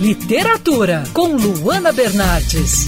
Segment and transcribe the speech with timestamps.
[0.00, 2.86] Literatura, com Luana Bernardes.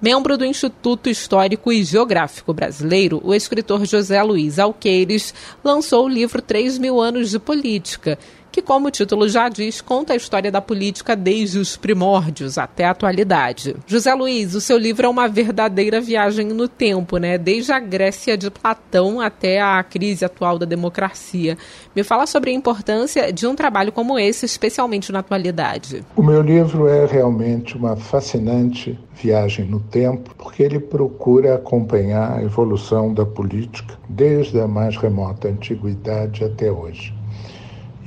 [0.00, 5.34] Membro do Instituto Histórico e Geográfico Brasileiro, o escritor José Luiz Alqueires
[5.64, 8.16] lançou o livro Três Mil Anos de Política,
[8.50, 12.84] que, como o título já diz, conta a história da política desde os primórdios até
[12.84, 13.76] a atualidade.
[13.86, 17.38] José Luiz, o seu livro é uma verdadeira viagem no tempo, né?
[17.38, 21.56] Desde a Grécia de Platão até a crise atual da democracia.
[21.94, 26.04] Me fala sobre a importância de um trabalho como esse, especialmente na atualidade.
[26.16, 32.42] O meu livro é realmente uma fascinante viagem no tempo, porque ele procura acompanhar a
[32.42, 37.19] evolução da política desde a mais remota antiguidade até hoje.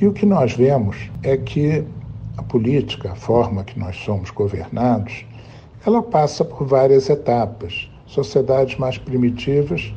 [0.02, 1.84] E o que nós vemos é que
[2.38, 5.26] a política, a forma que nós somos governados,
[5.86, 7.90] ela passa por várias etapas.
[8.08, 9.94] Sociedades mais primitivas,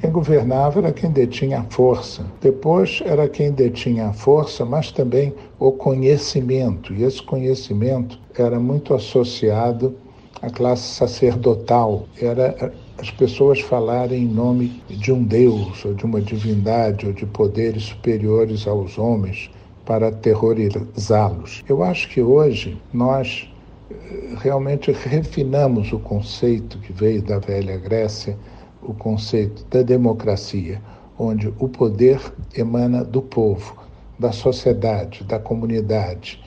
[0.00, 2.24] quem governava era quem detinha a força.
[2.40, 6.94] Depois era quem detinha a força, mas também o conhecimento.
[6.94, 9.94] E esse conhecimento era muito associado
[10.40, 12.06] à classe sacerdotal.
[12.18, 17.24] Era as pessoas falarem em nome de um Deus, ou de uma divindade, ou de
[17.24, 19.50] poderes superiores aos homens
[19.86, 21.64] para aterrorizá-los.
[21.66, 23.50] Eu acho que hoje nós
[23.90, 28.36] eh, realmente refinamos o conceito que veio da velha Grécia,
[28.82, 30.78] o conceito da democracia,
[31.18, 32.20] onde o poder
[32.54, 33.78] emana do povo,
[34.18, 36.38] da sociedade, da comunidade,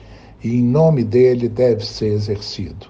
[0.42, 2.86] e em nome dele deve ser exercido.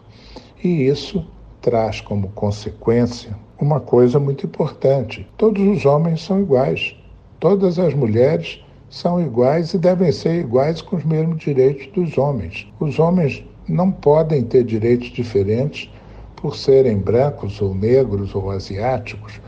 [0.63, 1.27] E isso
[1.63, 6.97] traz como consequência uma coisa muito importante: todos os homens são iguais,
[7.39, 12.67] todas as mulheres são iguais e devem ser iguais com os mesmos direitos dos homens.
[12.79, 15.91] Os homens não podem ter direitos diferentes
[16.37, 19.41] por serem brancos ou negros ou asiáticos.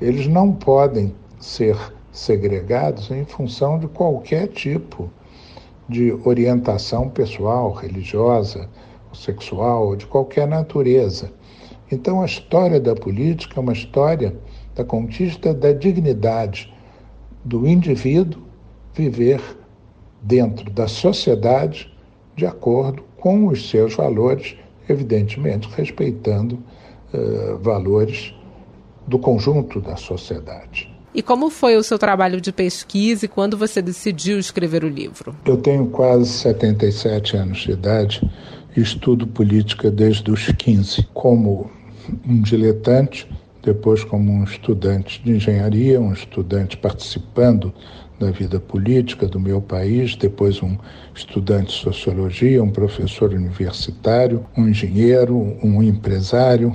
[0.00, 1.76] Eles não podem ser
[2.12, 5.10] segregados em função de qualquer tipo
[5.88, 8.68] de orientação pessoal, religiosa,
[9.12, 11.32] sexual de qualquer natureza.
[11.94, 14.36] Então, a história da política é uma história
[14.74, 16.72] da conquista da dignidade
[17.44, 18.42] do indivíduo
[18.92, 19.40] viver
[20.20, 21.92] dentro da sociedade
[22.34, 24.56] de acordo com os seus valores,
[24.88, 26.58] evidentemente respeitando
[27.12, 28.34] uh, valores
[29.06, 30.92] do conjunto da sociedade.
[31.14, 35.36] E como foi o seu trabalho de pesquisa e quando você decidiu escrever o livro?
[35.44, 38.28] Eu tenho quase 77 anos de idade
[38.76, 41.06] e estudo política desde os 15.
[41.14, 41.70] Como
[42.26, 43.28] um diletante,
[43.62, 47.72] depois como um estudante de engenharia, um estudante participando
[48.18, 50.76] da vida política do meu país, depois um
[51.14, 56.74] estudante de sociologia, um professor universitário, um engenheiro, um empresário,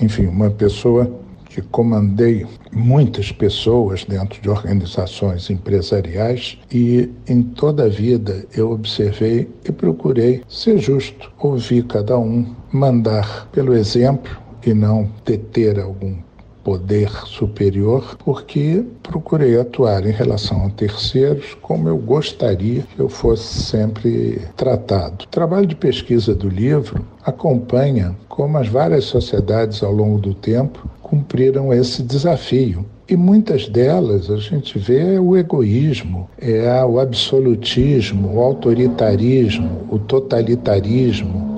[0.00, 1.20] enfim, uma pessoa
[1.52, 9.50] que comandei muitas pessoas dentro de organizações empresariais e em toda a vida eu observei
[9.62, 16.16] e procurei ser justo, ouvir cada um, mandar pelo exemplo e não deter algum
[16.62, 23.64] poder superior, porque procurei atuar em relação a terceiros como eu gostaria que eu fosse
[23.64, 25.24] sempre tratado.
[25.24, 30.88] O trabalho de pesquisa do livro acompanha como as várias sociedades ao longo do tempo
[31.02, 32.86] cumpriram esse desafio.
[33.08, 41.51] E muitas delas a gente vê o egoísmo, é o absolutismo, o autoritarismo, o totalitarismo,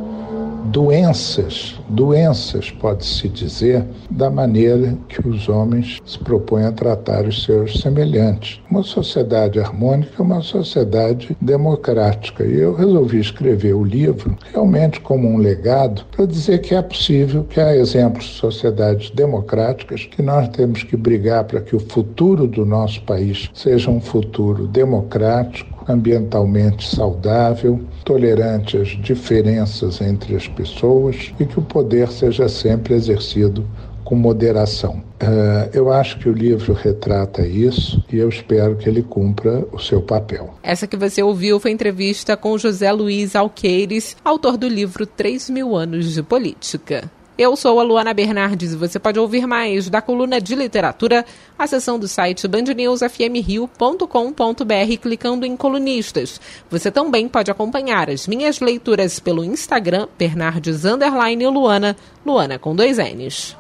[0.74, 7.80] doenças, doenças, pode-se dizer, da maneira que os homens se propõem a tratar os seus
[7.80, 8.60] semelhantes.
[8.68, 12.44] Uma sociedade harmônica é uma sociedade democrática.
[12.44, 17.44] E eu resolvi escrever o livro realmente como um legado para dizer que é possível,
[17.44, 22.48] que há exemplos de sociedades democráticas, que nós temos que brigar para que o futuro
[22.48, 31.32] do nosso país seja um futuro democrático ambientalmente saudável, tolerante às diferenças entre as pessoas
[31.40, 33.66] e que o poder seja sempre exercido
[34.04, 35.02] com moderação.
[35.22, 39.78] Uh, eu acho que o livro retrata isso e eu espero que ele cumpra o
[39.78, 40.54] seu papel.
[40.62, 45.74] Essa que você ouviu foi entrevista com José Luiz Alqueires, autor do livro Três Mil
[45.74, 47.10] Anos de Política.
[47.36, 51.26] Eu sou a Luana Bernardes e você pode ouvir mais da coluna de literatura
[51.58, 56.40] acessando do site bandnewsfmrio.com.br clicando em colunistas.
[56.70, 63.56] Você também pode acompanhar as minhas leituras pelo Instagram Bernardes Luana, Luana com dois N's.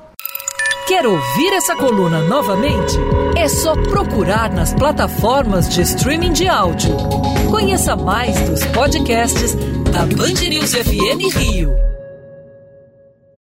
[0.86, 2.94] Quer ouvir essa coluna novamente?
[3.36, 6.94] É só procurar nas plataformas de streaming de áudio.
[7.50, 9.54] Conheça mais dos podcasts
[9.90, 11.93] da Band News FM Rio.